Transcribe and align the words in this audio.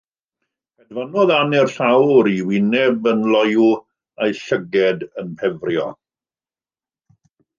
Hedfanodd 0.81 1.33
Ann 1.39 1.51
i'r 1.57 1.67
llawr, 1.73 2.29
ei 2.31 2.39
wyneb 2.47 3.09
yn 3.11 3.21
loyw 3.35 3.67
a'i 3.73 4.33
llygaid 4.39 5.05
yn 5.25 5.29
pefrio. 5.43 5.85